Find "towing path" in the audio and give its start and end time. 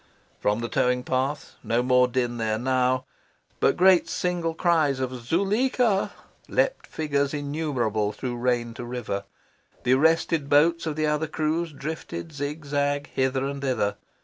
0.67-1.57